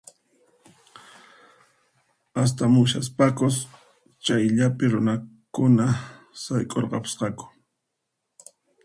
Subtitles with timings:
[2.43, 3.55] Astamushaspankus
[4.23, 5.85] chayllapi runakuna
[6.43, 7.45] sayk'urqapusqaku